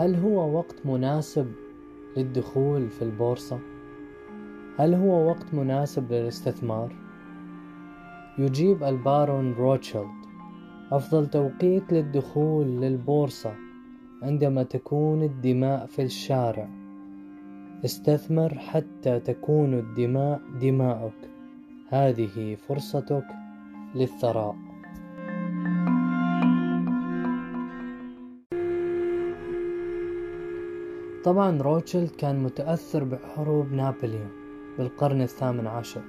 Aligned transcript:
هل 0.00 0.14
هو 0.14 0.58
وقت 0.58 0.86
مناسب 0.86 1.52
للدخول 2.16 2.90
في 2.90 3.02
البورصة؟ 3.02 3.58
هل 4.78 4.94
هو 4.94 5.28
وقت 5.28 5.54
مناسب 5.54 6.12
للاستثمار؟ 6.12 6.96
يجيب 8.38 8.84
البارون 8.84 9.52
روتشيلد 9.52 10.20
أفضل 10.92 11.26
توقيت 11.26 11.92
للدخول 11.92 12.66
للبورصة 12.66 13.54
عندما 14.22 14.62
تكون 14.62 15.22
الدماء 15.22 15.86
في 15.86 16.02
الشارع 16.02 16.68
استثمر 17.84 18.58
حتى 18.58 19.20
تكون 19.20 19.74
الدماء 19.74 20.40
دماؤك 20.60 21.30
هذه 21.88 22.54
فرصتك 22.54 23.26
للثراء 23.94 24.69
طبعا 31.24 31.62
روتشيلد 31.62 32.10
كان 32.10 32.42
متأثر 32.42 33.04
بحروب 33.04 33.72
نابليون 33.72 34.30
بالقرن 34.78 35.22
الثامن 35.22 35.66
عشر. 35.66 36.02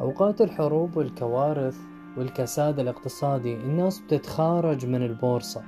أوقات 0.00 0.40
الحروب 0.40 0.96
والكوارث 0.96 1.78
والكساد 2.16 2.78
الاقتصادي 2.78 3.54
الناس 3.54 4.00
بتتخارج 4.00 4.86
من 4.86 5.02
البورصة 5.02 5.62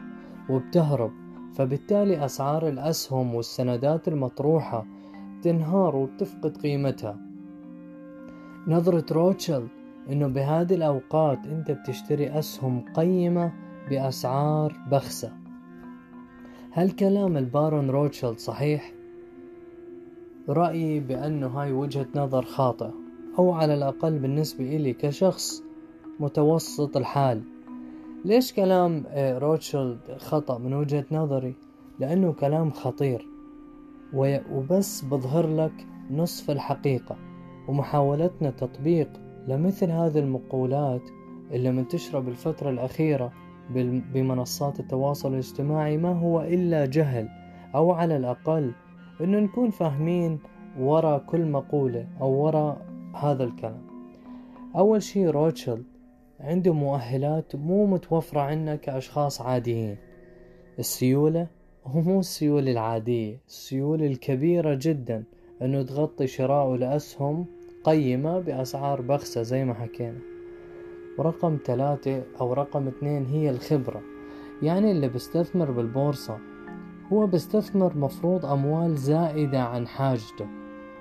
وبتهرب 0.51 1.11
فبالتالي 1.55 2.25
أسعار 2.25 2.69
الأسهم 2.69 3.35
والسندات 3.35 4.09
المطروحة 4.09 4.87
تنهار 5.43 5.97
وبتفقد 5.97 6.57
قيمتها. 6.57 7.17
نظرة 8.67 9.13
روتشيلد 9.13 9.69
إنه 10.11 10.27
بهذه 10.27 10.75
الأوقات 10.75 11.47
أنت 11.47 11.71
بتشتري 11.71 12.39
أسهم 12.39 12.85
قيمة 12.97 13.53
بأسعار 13.91 14.77
بخسة. 14.91 15.40
هل 16.73 16.91
كلام 16.91 17.37
البارون 17.37 17.91
روتشيلد 17.91 18.39
صحيح؟ 18.39 18.93
رأيي 20.49 21.01
بأنه 21.01 21.47
هاي 21.47 21.73
وجهة 21.73 22.07
نظر 22.15 22.43
خاطئة 22.43 22.95
أو 23.39 23.53
على 23.53 23.75
الأقل 23.75 24.19
بالنسبة 24.19 24.77
إلي 24.77 24.93
كشخص 24.93 25.63
متوسط 26.21 26.97
الحال. 26.97 27.43
ليش 28.25 28.53
كلام 28.53 29.05
آه، 29.09 29.39
روتشيلد 29.39 29.99
خطأ 30.19 30.59
من 30.59 30.75
وجهة 30.75 31.05
نظري؟ 31.13 31.55
لأنه 31.99 32.33
كلام 32.33 32.71
خطير. 32.71 33.27
وبس 34.53 35.05
بظهر 35.05 35.57
لك 35.57 35.87
نصف 36.11 36.51
الحقيقة 36.51 37.17
ومحاولتنا 37.69 38.51
تطبيق 38.51 39.09
لمثل 39.49 39.91
هذه 39.91 40.19
المقولات 40.19 41.03
اللي 41.51 41.73
منتشرة 41.73 42.19
بالفترة 42.19 42.71
الأخيرة. 42.71 43.33
بمنصات 44.15 44.81
التواصل 44.81 45.33
الاجتماعي 45.33 45.97
ما 45.97 46.13
هو 46.13 46.41
إلا 46.41 46.87
جهل 46.87 47.29
أو 47.75 47.93
على 47.93 48.17
الأقل 48.17 48.73
إنه 49.21 49.39
نكون 49.39 49.71
فاهمين 49.71 50.39
ورا 50.79 51.19
كل 51.19 51.47
مقولة 51.47 52.07
أو 52.21 52.31
ورا 52.31 52.83
هذا 53.15 53.45
الكلام. 53.45 53.83
أول 54.77 55.03
شي 55.03 55.27
روتشيلد 55.27 55.85
عنده 56.41 56.73
مؤهلات 56.73 57.57
مو 57.57 57.87
متوفرة 57.87 58.41
عنا 58.41 58.77
كأشخاص 58.77 59.41
عاديين. 59.41 59.97
السيولة 60.79 61.47
هو 61.87 62.01
مو 62.01 62.21
السيولة 62.21 62.73
العادية 62.73 63.41
السيولة 63.49 64.07
الكبيرة 64.07 64.79
جدا 64.83 65.25
إنه 65.63 65.83
تغطي 65.83 66.27
شراءه 66.27 66.77
لأسهم 66.77 67.47
قيمة 67.85 68.39
بأسعار 68.39 69.01
بخسة 69.01 69.43
زي 69.43 69.65
ما 69.65 69.75
حكينا. 69.75 70.30
ورقم 71.19 71.59
ثلاثة 71.65 72.23
أو 72.41 72.53
رقم 72.53 72.89
اثنين 72.89 73.27
هي 73.27 73.51
الخبرة 73.51 74.03
يعني 74.63 74.91
اللي 74.91 75.09
بيستثمر 75.09 75.71
بالبورصة. 75.71 76.39
هو 77.13 77.27
بيستثمر 77.27 77.97
مفروض 77.97 78.47
أموال 78.47 78.97
زائدة 78.97 79.63
عن 79.63 79.87
حاجته 79.87 80.47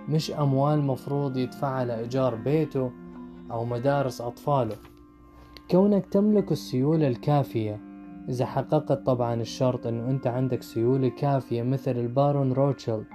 مش 0.10 0.32
أموال 0.32 0.82
مفروض 0.82 1.38
يدفعها 1.38 1.86
لإيجار 1.86 2.36
بيته 2.36 2.92
أو 3.52 3.66
مدارس 3.66 4.22
أطفاله. 4.22 4.76
كونك 5.72 6.06
تملك 6.06 6.52
السيولة 6.52 7.08
الكافية 7.08 7.80
إذا 8.30 8.46
حققت 8.46 9.06
طبعا 9.06 9.34
الشرط 9.34 9.88
أنه 9.88 10.10
أنت 10.10 10.28
عندك 10.28 10.64
سيولة 10.64 11.10
كافية 11.10 11.64
مثل 11.64 11.92
البارون 11.92 12.54
روتشيلد 12.54 13.06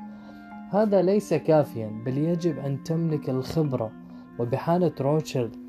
هذا 0.71 1.03
ليس 1.03 1.34
كافيا 1.34 2.03
بل 2.06 2.19
يجب 2.19 2.59
أن 2.59 2.82
تملك 2.82 3.31
الخبرة. 3.31 3.93
وبحالة 4.38 4.93
روتشيلد 5.00 5.63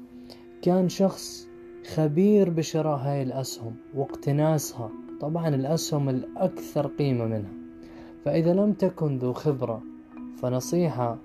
كان 0.65 0.89
شخص 0.89 1.47
خبير 1.95 2.49
بشراء 2.49 2.97
هاي 2.97 3.23
الأسهم 3.23 3.75
واقتناصها. 3.95 4.89
طبعا 5.21 5.47
الأسهم 5.47 6.09
الأكثر 6.09 6.87
قيمة 6.87 7.25
منها. 7.25 7.53
فإذا 8.25 8.53
لم 8.53 8.73
تكن 8.73 9.17
ذو 9.17 9.33
خبرة 9.33 9.81
فنصيحة 10.41 11.17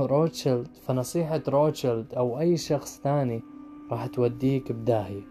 روتشيلد 0.00 0.68
فنصيحة 0.86 1.42
روتشيلد 1.48 2.14
أو 2.16 2.40
أي 2.40 2.56
شخص 2.56 3.00
ثاني 3.04 3.42
راح 3.90 4.06
توديك 4.06 4.72
بداهية. 4.72 5.22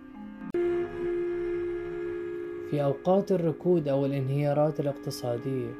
في 2.69 2.83
أوقات 2.83 3.31
الركود 3.31 3.87
أو 3.87 4.05
الانهيارات 4.05 4.79
الاقتصادية 4.79 5.71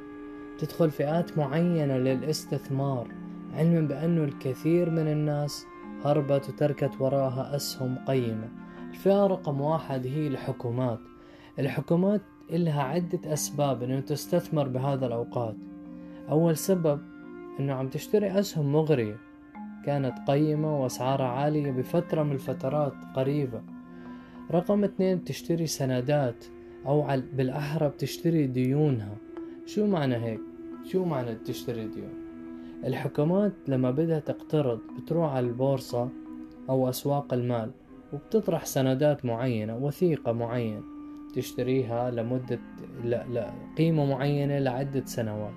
تدخل 0.59 0.91
فئات 0.91 1.37
معينة 1.37 1.97
للاستثمار 1.97 3.07
علما 3.53 3.81
بأنه 3.87 4.23
الكثير 4.23 4.89
من 4.89 5.07
الناس 5.07 5.65
هربت 6.03 6.49
وتركت 6.49 6.91
وراها 7.01 7.55
أسهم 7.55 7.95
قيمة 8.07 8.49
الفئة 8.93 9.27
رقم 9.27 9.61
واحد 9.61 10.07
هي 10.07 10.27
الحكومات. 10.27 10.99
الحكومات 11.59 12.21
إلها 12.49 12.83
عدة 12.83 13.33
أسباب 13.33 13.83
أنه 13.83 13.99
تستثمر 13.99 14.67
بهذا 14.67 15.05
الأوقات. 15.05 15.55
أول 16.29 16.57
سبب 16.57 17.01
أنه 17.59 17.73
عم 17.73 17.89
تشتري 17.89 18.39
أسهم 18.39 18.71
مغرية. 18.73 19.17
كانت 19.85 20.13
قيمة 20.27 20.83
وأسعارها 20.83 21.25
عالية 21.27 21.71
بفترة 21.71 22.23
من 22.23 22.31
الفترات 22.31 22.93
قريبة. 23.15 23.61
رقم 24.51 24.83
اثنين 24.83 25.17
بتشتري 25.17 25.67
سندات 25.67 26.45
أو 26.85 27.07
بالأحرى 27.33 27.89
بتشتري 27.89 28.47
ديونها. 28.47 29.15
شو 29.65 29.87
معنى 29.87 30.15
هيك؟ 30.15 30.41
شو 30.91 31.05
معنى 31.05 31.35
تشتري 31.35 31.87
ديون؟ 31.87 32.22
الحكومات 32.83 33.53
لما 33.67 33.91
بدها 33.91 34.19
تقترض 34.19 34.79
بتروح 34.97 35.31
على 35.31 35.47
البورصة 35.47 36.09
أو 36.69 36.89
أسواق 36.89 37.33
المال 37.33 37.71
وبتطرح 38.13 38.65
سندات 38.65 39.25
معينة 39.25 39.77
وثيقة 39.77 40.31
معينة 40.31 40.81
تشتريها 41.35 42.11
لمدة 42.11 42.59
لا 43.03 43.25
لا 43.27 43.53
قيمة 43.77 44.05
معينة 44.05 44.59
لعدة 44.59 45.05
سنوات. 45.05 45.53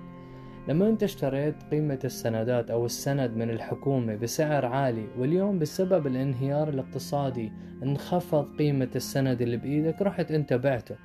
لما 0.67 0.89
أنت 0.89 1.03
اشتريت 1.03 1.55
قيمة 1.71 1.99
السندات 2.03 2.71
أو 2.71 2.85
السند 2.85 3.31
من 3.31 3.49
الحكومة 3.49 4.15
بسعر 4.15 4.65
عالي 4.65 5.07
واليوم 5.17 5.59
بسبب 5.59 6.07
الانهيار 6.07 6.69
الاقتصادي 6.69 7.51
انخفض 7.83 8.57
قيمة 8.59 8.89
السند 8.95 9.41
اللي 9.41 9.57
بإيدك 9.57 10.01
رحت 10.01 10.31
أنت 10.31 10.53
بعته. 10.53 10.95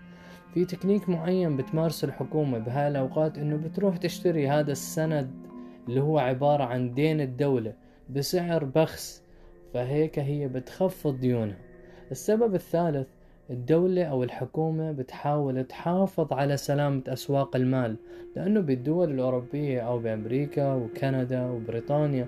في 0.55 0.65
تكنيك 0.65 1.09
معين 1.09 1.56
بتمارسه 1.56 2.09
الحكومة 2.09 2.59
بهاي 2.59 2.88
الأوقات 2.88 3.38
إنه 3.38 3.56
بتروح 3.56 3.97
تشتري 3.97 4.49
هذا 4.49 4.72
السند 4.72 5.51
اللي 5.88 6.00
هو 6.00 6.19
عبارة 6.19 6.65
عن 6.65 6.94
دين 6.94 7.20
الدولة 7.20 7.72
بسعر 8.10 8.65
بخس 8.65 9.22
فهيك 9.75 10.19
هي 10.19 10.48
بتخفض 10.48 11.20
ديونها. 11.20 11.59
السبب 12.10 12.54
الثالث 12.54 13.06
الدولة 13.50 14.04
أو 14.04 14.22
الحكومة 14.22 14.93
بتحاول 14.93 15.65
تحافظ 15.65 16.32
على 16.32 16.56
سلامة 16.56 17.03
أسواق 17.09 17.56
المال 17.56 17.97
لأنه 18.37 18.60
بالدول 18.60 19.10
الأوروبية 19.10 19.81
أو 19.81 19.98
بأمريكا 19.98 20.75
وكندا 20.75 21.47
وبريطانيا 21.47 22.26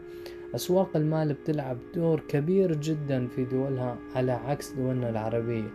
أسواق 0.54 0.97
المال 0.97 1.32
بتلعب 1.32 1.78
دور 1.94 2.21
كبير 2.21 2.75
جدا 2.76 3.26
في 3.26 3.44
دولها 3.44 3.97
على 4.16 4.32
عكس 4.32 4.72
دولنا 4.72 5.10
العربية. 5.10 5.69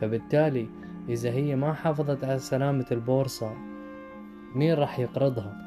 فبالتالي 0.00 0.66
إذا 1.08 1.30
هي 1.30 1.56
ما 1.56 1.72
حافظت 1.72 2.24
على 2.24 2.38
سلامة 2.38 2.86
البورصة 2.92 3.52
مين 4.54 4.74
راح 4.74 4.98
يقرضها؟ 4.98 5.65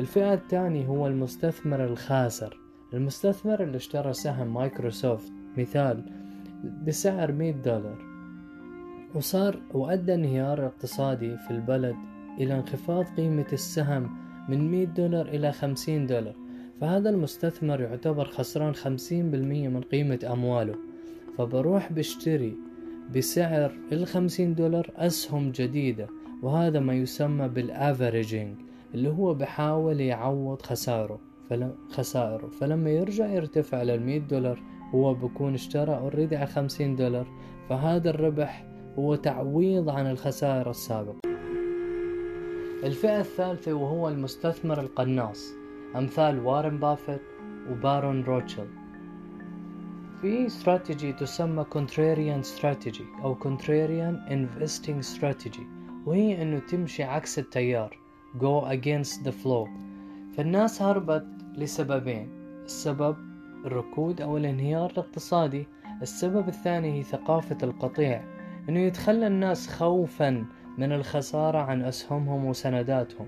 الفئة 0.00 0.34
الثانية 0.34 0.86
هو 0.86 1.06
المستثمر 1.06 1.84
الخاسر. 1.84 2.60
المستثمر 2.94 3.62
اللي 3.62 3.76
اشترى 3.76 4.12
سهم 4.12 4.54
مايكروسوفت 4.54 5.32
مثال 5.56 6.04
بسعر 6.86 7.32
100 7.32 7.52
دولار. 7.52 7.98
وصار 9.14 9.60
وأدى 9.74 10.14
انهيار 10.14 10.66
اقتصادي 10.66 11.36
في 11.36 11.50
البلد 11.50 11.96
إلى 12.38 12.54
انخفاض 12.54 13.04
قيمة 13.04 13.46
السهم 13.52 14.10
من 14.48 14.70
100 14.70 14.86
دولار 14.86 15.28
إلى 15.28 15.52
50 15.52 16.06
دولار. 16.06 16.34
فهذا 16.80 17.10
المستثمر 17.10 17.80
يعتبر 17.80 18.24
خسران 18.24 18.74
50% 18.74 19.68
من 19.68 19.80
قيمة 19.80 20.28
أمواله. 20.32 20.74
فبروح 21.38 21.92
بشتري 21.92 22.56
بسعر 23.16 23.72
الخمسين 23.92 24.54
دولار 24.54 24.90
أسهم 24.96 25.50
جديدة. 25.50 26.06
وهذا 26.42 26.80
ما 26.80 26.94
يسمى 26.94 27.48
بال 27.48 27.68
averaging. 27.68 28.69
اللي 28.94 29.08
هو 29.08 29.34
بحاول 29.34 30.00
يعوض 30.00 30.62
خساره. 30.62 31.20
فلم 31.50 31.74
خسائره. 31.90 32.48
فلما 32.48 32.90
يرجع 32.90 33.26
يرتفع 33.26 33.82
للمية 33.82 34.18
دولار 34.18 34.62
هو 34.94 35.14
بكون 35.14 35.54
اشترى 35.54 35.96
already 35.96 36.36
على 36.36 36.46
خمسين 36.46 36.96
دولار. 36.96 37.26
فهذا 37.68 38.10
الربح 38.10 38.66
هو 38.98 39.14
تعويض 39.14 39.88
عن 39.88 40.10
الخسائر 40.10 40.70
السابقة. 40.70 41.20
الفئة 42.84 43.20
الثالثة 43.20 43.72
وهو 43.72 44.08
المستثمر 44.08 44.80
القناص 44.80 45.52
أمثال 45.96 46.46
وارن 46.46 46.78
بافيت 46.78 47.20
وبارون 47.70 48.24
روتشيلد 48.24 48.70
في 50.20 50.46
استراتيجي 50.46 51.12
تسمى 51.12 51.64
contrarian 51.64 52.46
strategy 52.46 53.24
أو 53.24 53.34
contrarian 53.34 54.30
investing 54.30 55.16
strategy 55.16 55.62
وهي 56.06 56.42
أنه 56.42 56.58
تمشي 56.58 57.02
عكس 57.02 57.38
التيار. 57.38 57.99
Go 58.38 58.64
against 58.70 59.24
the 59.24 59.32
flow. 59.44 59.68
فالناس 60.36 60.82
هربت 60.82 61.26
لسببين 61.56 62.28
السبب 62.64 63.16
الركود 63.64 64.20
أو 64.20 64.36
الانهيار 64.36 64.90
الاقتصادي 64.90 65.66
السبب 66.02 66.48
الثاني 66.48 66.98
هي 66.98 67.02
ثقافة 67.02 67.56
القطيع. 67.62 68.24
أنه 68.68 68.80
يتخلى 68.80 69.26
الناس 69.26 69.68
خوفا 69.68 70.44
من 70.78 70.92
الخسارة 70.92 71.58
عن 71.58 71.82
أسهمهم 71.82 72.44
وسنداتهم. 72.44 73.26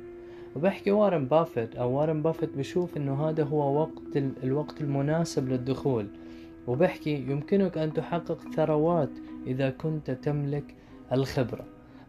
وبحكي 0.56 0.90
وارن 0.90 1.26
بافيت 1.26 1.76
أو 1.76 1.90
وارن 1.90 2.22
بافيت 2.22 2.56
بشوف 2.56 2.96
أنه 2.96 3.28
هذا 3.28 3.44
هو 3.44 3.80
وقت 3.80 4.16
الوقت 4.16 4.80
المناسب 4.80 5.48
للدخول. 5.48 6.06
وبحكي 6.66 7.14
يمكنك 7.14 7.78
أن 7.78 7.92
تحقق 7.92 8.38
ثروات 8.54 9.10
إذا 9.46 9.70
كنت 9.70 10.10
تملك 10.10 10.74
الخبرة. 11.12 11.64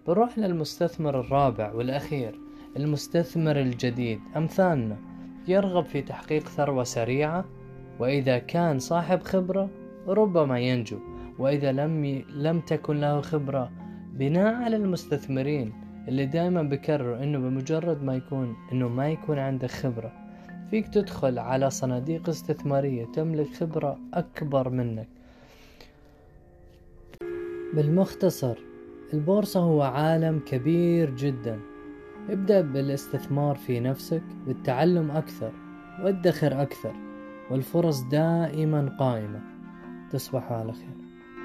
بروح 0.07 0.39
للمستثمر 0.39 1.19
الرابع 1.19 1.73
والأخير. 1.73 2.42
المستثمر 2.77 3.59
الجديد. 3.59 4.19
أمثالنا 4.37 4.97
يرغب 5.47 5.85
في 5.85 6.01
تحقيق 6.01 6.47
ثروة 6.47 6.83
سريعة 6.83 7.45
وإذا 7.99 8.37
كان 8.37 8.79
صاحب 8.79 9.23
خبرة 9.23 9.69
ربما 10.07 10.59
ينجو 10.59 10.97
وإذا 11.39 11.71
لم 11.71 12.05
ي... 12.05 12.25
لم 12.35 12.59
تكن 12.59 12.99
له 12.99 13.21
خبرة. 13.21 13.71
بناء 14.13 14.53
على 14.53 14.75
المستثمرين 14.75 15.73
اللي 16.07 16.25
دائما 16.25 16.63
بكرروا 16.63 17.23
إنه 17.23 17.39
بمجرد 17.39 18.03
ما 18.03 18.15
يكون 18.15 18.55
إنه 18.71 18.87
ما 18.87 19.09
يكون 19.09 19.39
عندك 19.39 19.71
خبرة 19.71 20.11
فيك 20.71 20.87
تدخل 20.87 21.39
على 21.39 21.69
صناديق 21.69 22.29
استثمارية 22.29 23.05
تملك 23.05 23.53
خبرة 23.53 23.99
أكبر 24.13 24.69
منك. 24.69 25.07
بالمختصر 27.73 28.57
البورصة 29.13 29.59
هو 29.59 29.81
عالم 29.81 30.39
كبير 30.39 31.15
جدا. 31.15 31.59
ابدأ 32.29 32.61
بالاستثمار 32.61 33.55
في 33.55 33.79
نفسك 33.79 34.23
بالتعلم 34.47 35.11
أكثر 35.11 35.51
وادخر 36.03 36.61
أكثر 36.61 36.93
والفرص 37.51 38.01
دائما 38.01 38.95
قائمة. 38.99 39.41
تصبحوا 40.11 40.57
على 40.57 40.73
خير. 40.73 41.12